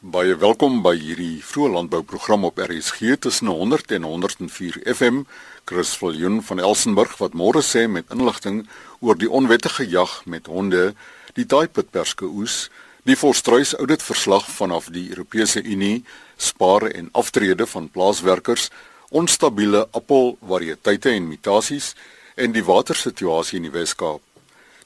[0.00, 5.18] Baie welkom by hierdie vroeë landbouprogram op RSG tussen 100 en 104 FM.
[5.68, 8.62] Chris Viljoen van Elsenburg wat môre sê met inligting
[9.04, 10.94] oor die onwettige jag met honde,
[11.36, 12.70] die Taipitperske oes,
[13.04, 16.00] die volstruis audit verslag vanaf die Europese Unie,
[16.40, 18.70] spare en aftrede van plaaswerkers,
[19.12, 21.92] onstabiele appelvariëteite en mutasies
[22.40, 24.24] en die watersituasie in die Wes-Kaap.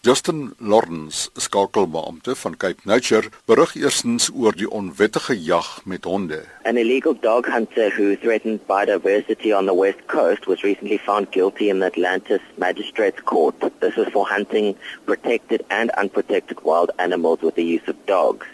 [0.05, 6.43] Justin Lawrence, skakelbeampte van Cape Nature, berig eerstens oor die onwettige jag met honde.
[6.69, 11.69] An illegal dog hunter who threatened biodiversity on the west coast was recently found guilty
[11.69, 13.55] in the Atlantis Magistrates Court.
[13.81, 18.47] This was for hunting protected and unprotected wild animals with the use of dogs.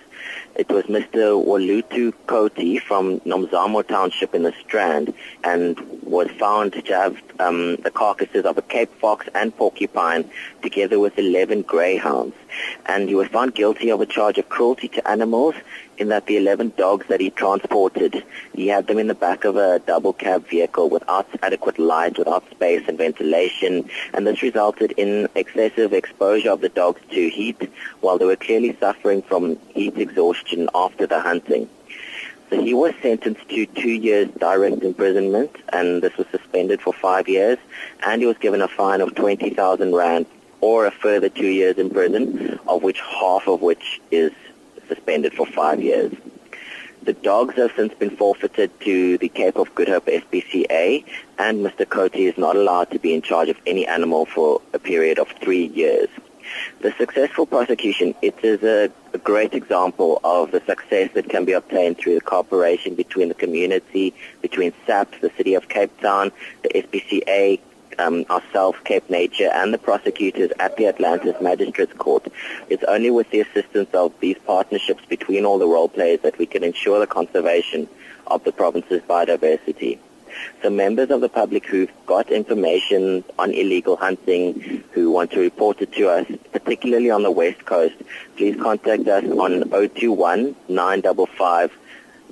[0.61, 1.43] It was Mr.
[1.43, 7.91] Walutu Koti from Nomzamo Township in the Strand and was found to have um, the
[7.91, 12.37] carcasses of a Cape fox and porcupine together with 11 greyhounds.
[12.85, 15.55] And he was found guilty of a charge of cruelty to animals
[16.01, 19.57] in that the 11 dogs that he transported, he had them in the back of
[19.57, 25.29] a double cab vehicle without adequate light, without space and ventilation, and this resulted in
[25.35, 30.71] excessive exposure of the dogs to heat while they were clearly suffering from heat exhaustion
[30.75, 31.69] after the hunting.
[32.49, 37.29] So he was sentenced to two years direct imprisonment, and this was suspended for five
[37.29, 37.59] years,
[38.05, 40.27] and he was given a fine of 20,000 rand
[40.63, 44.33] or a further two years in prison, of which half of which is
[44.91, 46.13] suspended for five years.
[47.03, 51.03] The dogs have since been forfeited to the Cape of Good Hope SPCA,
[51.39, 51.89] and Mr.
[51.89, 55.29] Cote is not allowed to be in charge of any animal for a period of
[55.43, 56.11] three years.
[56.81, 61.53] The successful prosecution, it is a, a, great example of the success that can be
[61.53, 66.33] obtained through the cooperation between the community, between SAPS, the City of Cape Town,
[66.63, 67.61] the SPCA,
[68.01, 68.25] um,
[68.85, 72.27] Cape Nature, and the prosecutors at the Atlantis Magistrates Court.
[72.69, 76.47] It's only with the assistance of these partnerships between all the role players that we
[76.47, 77.89] can ensure the conservation
[78.27, 79.99] of the province's biodiversity.
[80.63, 85.83] So members of the public who've got information on illegal hunting, who want to report
[85.83, 87.95] it to us, particularly on the west coast,
[88.37, 91.77] please contact us on 021 955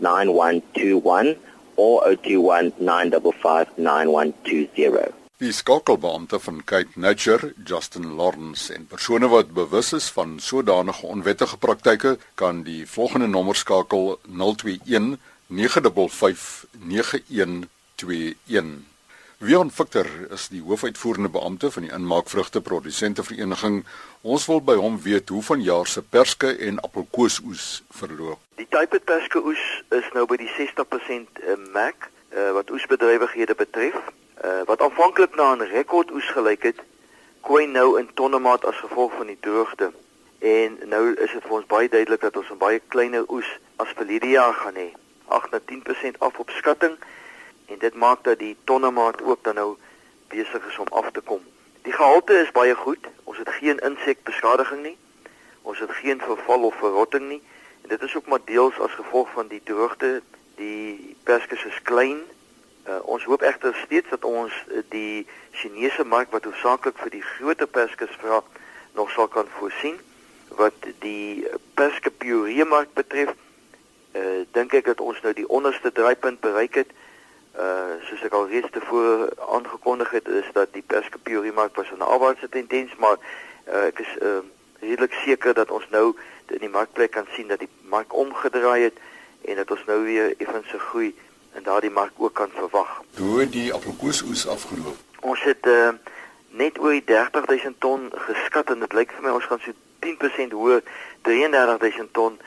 [0.01, 1.37] 9121
[1.77, 5.28] or 021 955 9120.
[5.39, 11.57] Die skakelbeampte van Cape Nature, Justin Lawrence, en persone wat bewus is van sodanige onwettige
[11.63, 15.15] praktyke, kan die volgende nommer skakel 021
[15.47, 18.83] 955 9121.
[19.39, 23.85] Wion Victor is die hoofuitvoerende beampte van die Inmaakvrugte Produsente Vereniging.
[24.27, 28.43] Ons wil by hom weet hoe van jaar se perske en appelkoosoes verloop.
[28.59, 29.63] Die tipe perske oes
[29.95, 34.03] is nou by die 60% eh, mac uh, wat oesbedrywighede betref
[34.45, 36.81] uh, wat aanvanklik na 'n rekordoes gelyk het,
[37.41, 39.93] kwyn nou in tonnemaat as gevolg van die droogte.
[40.39, 43.89] En nou is dit vir ons baie duidelik dat ons 'n baie kleiner oes as
[43.97, 44.91] verlede jaar gaan hê.
[45.27, 46.97] 8 na 10% af op skatting
[47.67, 49.77] en dit maak dat die tonnemaat ook dan nou
[50.29, 51.41] besig is om af te kom.
[51.83, 53.07] Die gehalte is baie goed.
[53.25, 54.97] Ons het geen insekbeskadiging nie.
[55.63, 57.43] Ons het geen verval of verrotting nie.
[57.83, 60.23] En dit is ook maar deels as gevolg van die droogte.
[60.55, 62.21] Die perskes is klein
[62.89, 67.25] Uh, ons hoop egter steeds dat ons uh, die Chinese mark wat hoofsaaklik vir die
[67.35, 68.41] groter perskes vra
[68.97, 69.99] nog sal kan voorsien.
[70.57, 71.45] Wat die
[71.77, 73.35] perske puree mark betref
[74.17, 76.97] uh, dink ek dat ons nou die onderste draaipunt bereik het.
[77.59, 81.93] Uh, soos ek al reeds tevore aangekondig het is dat die perske puree mark was
[81.93, 83.19] 'n afwaartse tendens maar
[83.69, 84.41] uh, ek is uh,
[84.81, 86.17] redelik seker dat ons nou
[86.47, 88.97] in die markplek kan sien dat die mark omgedraai het
[89.45, 91.13] en dat ons nou weer effens se groei
[91.59, 93.03] en daardie mark ook kan verwag.
[93.19, 94.97] Hoe het die appelkoosoes afgeloop?
[95.21, 95.91] Ons het uh,
[96.55, 99.75] net oor die 30000 ton geskat en dit lyk vir my ons gaan so
[100.07, 100.83] 10% hoër
[101.27, 102.39] 33000 ton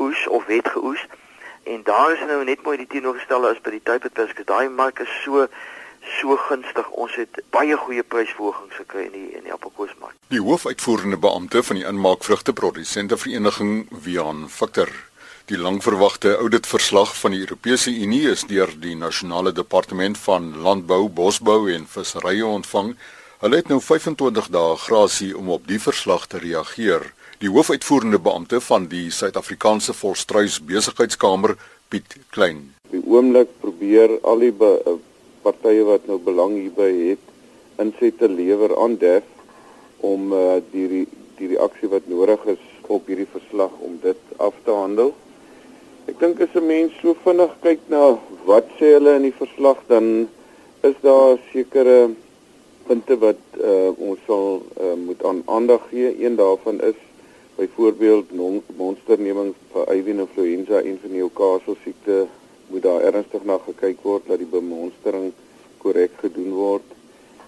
[0.00, 1.04] oes of het geoes.
[1.64, 4.40] En daar is nou net mooi die teenoorgestelde as by die tydperk.
[4.48, 5.46] Daai mark is so
[6.20, 6.88] so gunstig.
[7.00, 10.16] Ons het baie goeie prysverhogings gekry in die in die appelkoosmark.
[10.32, 14.92] Die hoofuitvoerende beampte van die inmaakvrugteprodusente vereniging, Wian Victor,
[15.44, 21.66] Die langverwagte auditverslag van die Europese Unie is deur die Nasionale Departement van Landbou, Bosbou
[21.68, 22.94] en Visserye ontvang.
[23.42, 27.04] Hulle het nou 25 dae grasie om op die verslag te reageer.
[27.44, 31.58] Die hoofuitvoerende beampte van die Suid-Afrikaanse Volstruis Besigheidskamer,
[31.92, 32.62] Piet Klein.
[32.88, 34.94] Die oomblik probeer al die eh,
[35.44, 37.26] partye wat nou belang hierby het,
[37.84, 39.28] insette lewer aan DEF
[40.00, 41.04] om uh, die
[41.36, 45.12] die reaksie wat nodig is op hierdie verslag om dit af te handel.
[46.04, 49.78] Ek dink as 'n mens so vinnig kyk na wat sê hulle in die verslag
[49.88, 50.28] dan
[50.88, 52.10] is daar sekere
[52.86, 56.12] punte wat uh, ons sal uh, moet aan aandag gee.
[56.24, 57.00] Een daarvan is
[57.56, 58.32] Byvoorbeeld
[58.76, 62.26] monsterneming vir avian influenza en vir Newcastle siekte
[62.66, 65.30] moet daar ernstig na gekyk word dat die bemonstering
[65.78, 66.88] korrek gedoen word.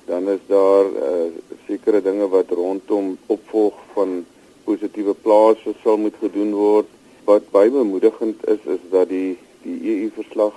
[0.06, 1.26] Dan is daar uh,
[1.66, 4.20] sekere dinge wat rondom opvolg van
[4.64, 6.95] positiewe plase sal moet gedoen word.
[7.26, 9.36] Wat baie bemoedigend is is dat die
[9.66, 10.54] die EU verslag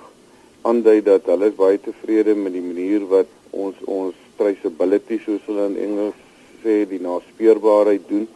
[0.62, 5.78] aandui dat hulle baie tevrede met die manier wat ons ons traceability soos hulle in
[5.88, 6.20] Engels
[6.62, 8.28] sê die naspeurbaarheid doen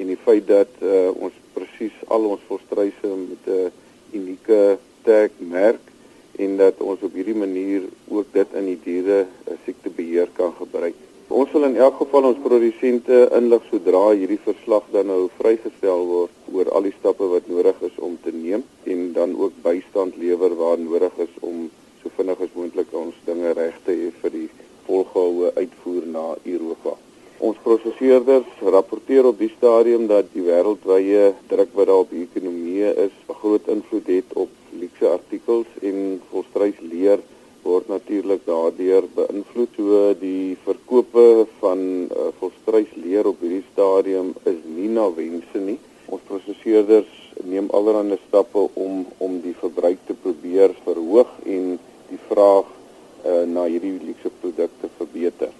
[0.00, 3.70] en die feit dat uh, ons presies al ons volstryse met 'n uh,
[4.16, 5.92] unieke tag merk
[6.38, 10.96] en dat ons op hierdie manier ook dit in die diere uh, siektebeheer kan gebruik.
[11.28, 16.50] Ons sal in elk geval ons produsente inlig sodra hierdie verslag dan nou vrygestel word
[16.52, 18.64] oor al die stappe wat nodig is om te neem
[18.94, 21.62] en dan ook bystand lewer waar nodig is om
[22.02, 24.50] so vinnig as moontlik ons dinge reg te hê vir die
[24.84, 26.92] volgehoue uitvoer na Europa.
[27.40, 32.92] Ons prosesseerders rapporteer op die stadium dat die wêreldwye druk wat daar op die ekonomie
[33.06, 37.24] is, 'n groot invloed het op leekse artikels en volstrysleer
[37.62, 39.74] word natuurlik daardeur beïnvloed.
[39.76, 41.80] So die verkope van
[42.10, 45.78] uh, volstrysleer op hierdie stadium is nie na wense nie.
[46.12, 47.10] Ons prosesseerders
[47.46, 51.76] neem allerlei stappe om om die verbruik te probeer verhoog en
[52.10, 55.52] die vraag uh, na hierdie leekse produkte verbeter.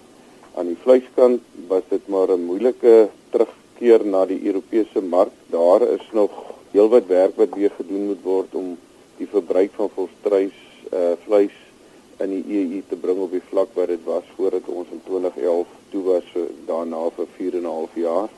[0.59, 5.31] Aan die vleiskant was dit maar 'n moeilike terugkeer na die Europese mark.
[5.49, 6.31] Daar is nog
[6.71, 8.75] heelwat werk wat weer gedoen moet word om
[9.17, 10.59] die verbruik van volstrys
[10.91, 11.55] uh vleis
[12.23, 15.67] in die EU te bring op die vlak wat dit was voordat ons in 2011
[15.93, 18.29] toe was so daarna vir 4 en 'n half jaar.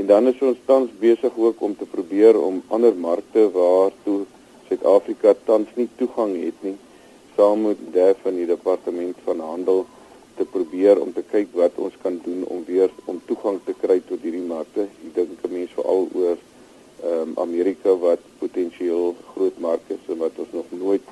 [0.00, 4.20] En dan is ons tans besig ook om te probeer om ander markte waartoe
[4.68, 6.76] Suid-Afrika tans nie toegang het nie
[7.36, 9.86] saam met die van die departement van handel
[10.36, 14.00] te probeer om te kyk wat ons kan doen om weer om toegang te kry
[14.08, 14.86] tot hierdie markte.
[15.06, 20.18] Ek dink 'n mens veral oor ehm um, Amerika wat potensieel groot mark is en
[20.18, 21.04] wat ons nog nooit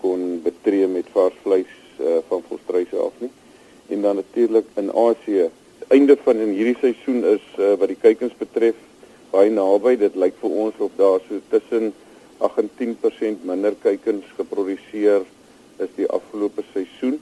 [0.00, 3.30] kon betree met vars vleis uh, van volstryse af nie.
[3.88, 5.48] En dan natuurlik in Asië.
[5.88, 8.76] Einde van in hierdie seisoen is uh, wat die kuikens betref
[9.30, 9.96] baie naby.
[9.96, 11.92] Dit lyk vir ons of daar so tussen
[12.38, 15.24] 8 en 10% minder kuikens geproduseer
[15.78, 17.18] is die afgelope seisoen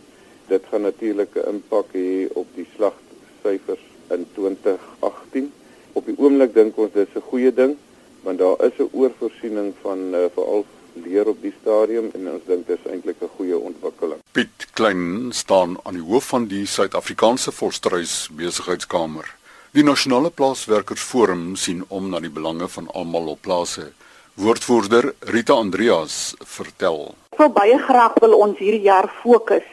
[0.47, 3.85] dit gaan natuurlik 'n impak hê op die slagsyfers
[4.15, 5.53] in 2018.
[5.93, 7.77] Op die oomblik dink ons dit is 'n goeie ding,
[8.23, 10.65] want daar is 'n oorvoorsiening van uh, veral
[11.05, 14.21] leer op die stadium en ons dink dit is eintlik 'n goeie ontwikkeling.
[14.33, 19.25] Piet Klein staan aan die hoof van die Suid-Afrikaanse Volstruis Besigheidskamer.
[19.73, 23.93] Die Nasionale Plaaswerkersforum sien om na die belange van almal op plase.
[24.35, 27.15] Woordvoerder Rita Andreas vertel.
[27.37, 29.65] Vir baie graag wil ons hierdie jaar fokus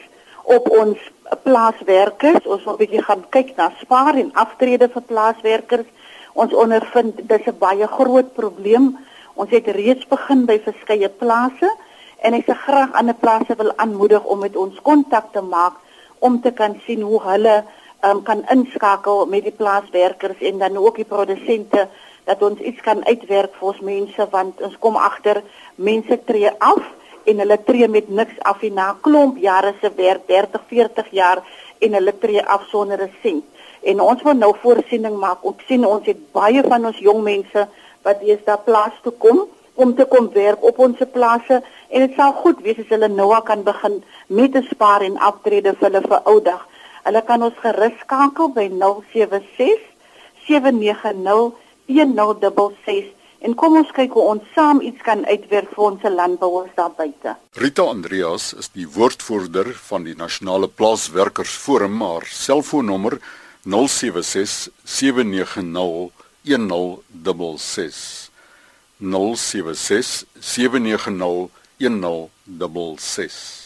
[0.44, 0.98] op ons
[1.44, 2.46] plaaswerkers.
[2.46, 5.88] Ons wil 'n bietjie gaan kyk na spaar en aftrede vir plaaswerkers.
[6.32, 8.96] Ons ondervind dis 'n baie groot probleem.
[9.34, 11.70] Ons het reeds begin by verskeie plase
[12.24, 15.80] en ek se graag ander plase wil aanmoedig om met ons kontak te maak
[16.24, 17.54] om te kan sien hoe hulle
[18.06, 21.88] um, kan inskakel met die plaaswerkers en dan ook die produsente
[22.24, 25.42] dat ons iets kan uitwerk vir ons mense want ons kom agter
[25.76, 26.84] mense tree af
[27.24, 31.42] en hulle tree met niks af en na klomp jare se werk 30 40 jaar
[31.84, 33.44] en hulle tree af sonder 'n sent.
[33.82, 35.44] En ons moet nou voorsiening maak.
[35.44, 37.68] Om sien ons het baie van ons jong mense
[38.04, 41.62] wat deesdae plaas toe kom om te kom werk op ons plase.
[41.90, 45.18] En dit sal goed wees as hulle nou al kan begin met te spaar en
[45.18, 46.62] aftrede vir hulle vir oudag
[47.04, 49.82] hulle kan ons gerus skakel by 076
[50.46, 51.52] 790
[51.90, 53.12] 1066
[53.44, 57.34] En kom ons kyk hoe ons saam iets kan uitwerk vir ons landbouers daar buite.
[57.60, 63.18] Rita Andreas is die woordvoerder van die Nasionale Plaaswerkersforum, maar selfoonnommer
[63.68, 68.30] 076 790 1066.
[69.00, 73.64] 076 790 1066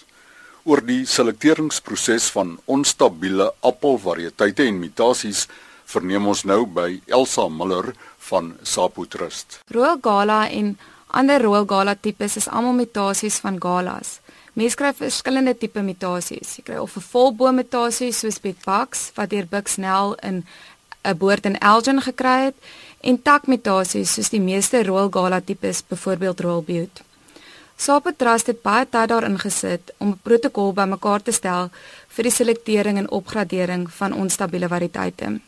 [0.68, 5.46] oor die selekteringsproses van onstabiele appelvariëteite en mutasies
[5.88, 7.94] verneem ons nou by Elsa Miller
[8.28, 9.62] van Sapo Trust.
[9.72, 10.74] Royal Gala en
[11.08, 14.18] ander Royal Gala tipes is almal mutasies van galas.
[14.58, 16.58] Mens kry verskillende tipe mutasies.
[16.58, 20.44] Jy kry of 'n volboom mutasie soos Piet Bucks wat deur Bucksnell in
[21.08, 22.56] 'n boord in Elgin gekry het
[23.00, 27.02] en tak mutasies soos die meeste Royal Gala tipes, byvoorbeeld Royal Butte.
[27.78, 31.70] Sapo Trust het baie tyd daarin gesit om 'n protokol bymekaar te stel
[32.08, 35.40] vir die selektering en opgradering van onstabiele variëteite.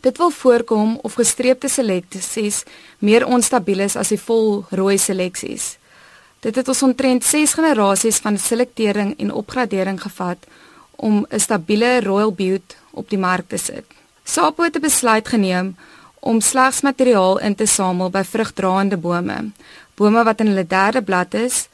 [0.00, 2.64] Dit wil voorkom of gestreepte seleksies
[2.98, 5.78] meer onstabiel is as die vol rooi seleksies.
[6.40, 10.38] Dit het ons omtrent 6 generasies van selektering en opgradering gevat
[10.96, 13.95] om 'n stabiele Royal Butte op die mark te sit.
[14.26, 15.76] Sapo het 'n besluit geneem
[16.20, 19.50] om slegs materiaal in te samel by vrugdraende bome.
[19.94, 21.68] Bome wat in hulle derde blad is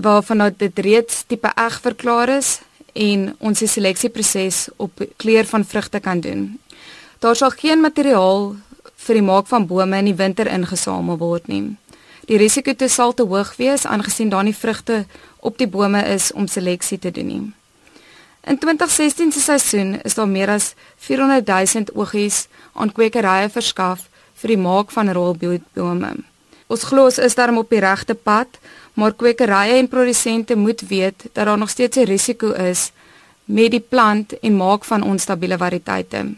[0.00, 2.60] waarvan dit reeds tipe eg verklaar is
[2.92, 6.60] en ons die seleksieproses op kleur van vrugte kan doen.
[7.18, 8.56] Daar sal geen materiaal
[8.96, 11.76] vir die maak van bome in die winter ingesamel word nie.
[12.26, 15.04] Die risiko te sal te hoog wees aangesien daar nie vrugte
[15.38, 17.52] op die bome is om seleksie te doen nie.
[18.40, 24.06] In 2016 se seisoen is daar meer as 400 000 oggies aan kwekerye verskaf
[24.40, 26.12] vir die maak van rolbome.
[26.70, 28.58] Ons glo ons is daarom op die regte pad,
[28.94, 32.92] maar kwekerye en produsente moet weet dat daar nog steeds 'n risiko is
[33.44, 36.34] met die plant en maak van onstabiele variëteite.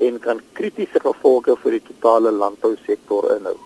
[0.08, 3.60] en kan kritiese gevolge vir die totale landbousektor inhou.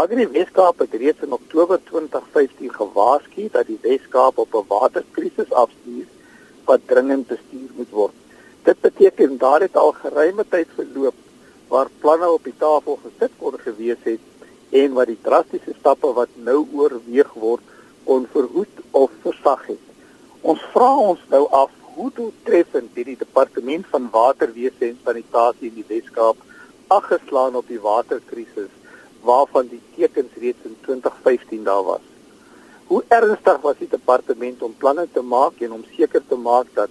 [0.00, 6.06] Agri Wes-Kaap het reeds in Oktober 2015 gewaarsku dat die Wes-Kaap op 'n waterkrisis afstuur
[6.64, 8.14] wat dringend bestuur moet word.
[8.62, 11.14] Dit beteken daar het al geruime tyd verloop
[11.68, 14.20] waar planne op die tafel gesit kon gewees het
[14.70, 17.62] en wat die drastiese stappe wat nou oorweeg word
[18.04, 19.84] kon verhoed of versag het.
[20.40, 25.88] Ons vra ons nou af hoe doeltreffend die departement van waterwese en sanitasie in die
[25.88, 26.36] Weskaap
[26.86, 28.72] aggeslaan op die waterkrisis
[29.22, 32.04] waarvan die tekens reeds in 2015 daar was.
[32.86, 36.90] Hoe ernstig was die departement om planne te maak en om seker te maak dat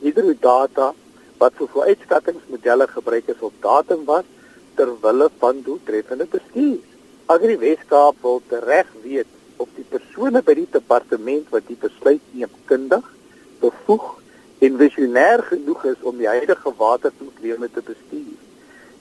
[0.00, 0.92] hidrodata
[1.40, 4.28] wat vir vooruitskattingsmodelle gebruik is op datum was
[4.76, 6.78] ter wille van doeltreffende bestuur?
[7.26, 12.52] Agri Weskaap wil reg weet of die persone by die departement wat die besluit neem
[12.70, 13.04] kundig,
[13.60, 14.06] bevoeg
[14.64, 18.38] en visionêr genoeg is om die huidige waterprobleme te bestuur.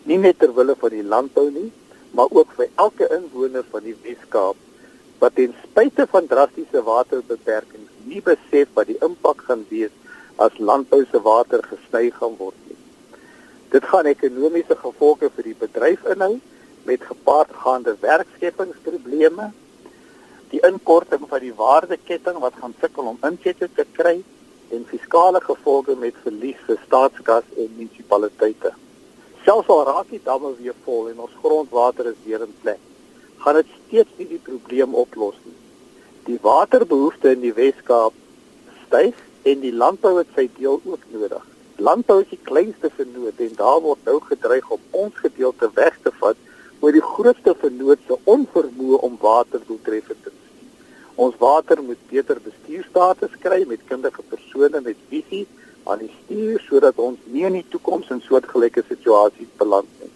[0.07, 1.69] Nie net ter wille van die landbou nie,
[2.11, 4.57] maar ook vir elke inwoner van die Weskaap
[5.19, 9.93] wat ten spyte van drastiese waterbeperkings nie besef wat die impak gaan wees
[10.39, 12.77] as landbou se water gesny gaan word nie.
[13.73, 16.37] Dit gaan ekonomiese gevolge vir die bedryf inhou
[16.87, 19.49] met gepaardgaande werkskepingsprobleme,
[20.49, 24.15] die inkorting van die waardeketting wat gaan sukkel om insette te kry
[24.73, 28.73] en fiskale gevolge met verlies vir staatskas en munisipaliteite.
[29.45, 32.81] Selfs al raak die damme weer vol en ons grondwater is weer in plek,
[33.43, 35.55] gaan dit steeds nie die probleem oplos nie.
[36.27, 38.17] Die waterbehoefte in die Wes-Kaap
[38.87, 39.15] styg
[39.47, 41.45] en die landbou het sy deel ook nodig.
[41.79, 46.11] Landbou is die kleinste vernoot en daar word nou gedreig om ons gedeelte weg te
[46.19, 46.39] vat
[46.83, 50.67] oor die grootste vernoot se onvermoë om water doeltreffend te bestuur.
[51.15, 55.45] Ons water moet beter bestuurstatus kry met kundige persone met visie
[55.89, 60.11] aan die stuur sodat ons nie in die toekoms in soortgelyke situasies beland nie.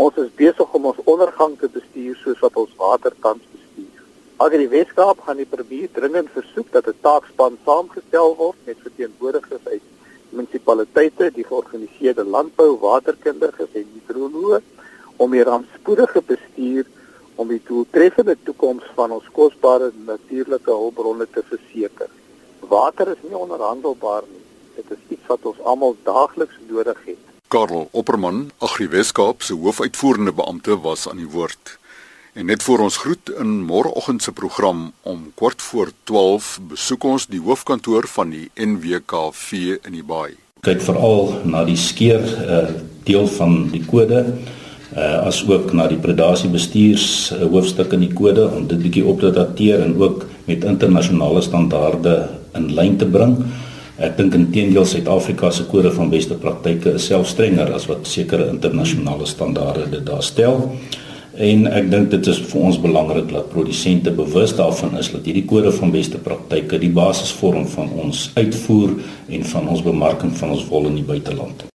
[0.00, 4.04] Ons is besig om ons ondergang te bestuur soos wat ons water tans bestuur.
[4.40, 9.66] Agter die Weskaap gaan die premier dringend versoek dat 'n taakspan saamgestel word met verteenwoordigers
[9.66, 9.86] uit
[10.30, 14.60] munisipaliteite, die georganiseerde landbou, waterkundiges en hidroloë
[15.16, 16.86] om hier aan spoedige bestuur
[17.40, 22.08] om die doeltreffende toekoms van ons kosbare natuurlike hulpbronne te verseker.
[22.60, 24.44] Water is nie onderhandelbaar nie.
[24.80, 27.18] Dit is iets wat ons almal daagliks nodig het.
[27.50, 31.76] Karel Opperman, Agri Weskaap se hoofuitvoerende beampte was aan die woord.
[32.32, 37.26] En net voor ons groet in môreoggend se program om kort voor 12 besoek ons
[37.26, 40.38] die hoofkantoor van die NWKV in die Baai.
[40.62, 42.60] Kyk veral na die skeer uh,
[43.08, 48.12] deel van die kode uh, as ook na die predasie bestuurs uh, hoofstuk in die
[48.14, 52.14] kode om dit bietjie op te dateer en ook met internasionale standaarde
[52.54, 53.40] in lyn te bring.
[54.00, 58.46] Ek dink intedeel Suid-Afrika se kode van beste praktyke is self strenger as wat sekere
[58.48, 60.62] internasionale standaarde dit daar stel.
[61.36, 65.44] En ek dink dit is vir ons belangrik dat produsente bewus daarvan is dat hierdie
[65.52, 68.96] kode van beste praktyke die basis vorm van ons uitvoer
[69.28, 71.69] en van ons bemarking van ons wol in die buiteland.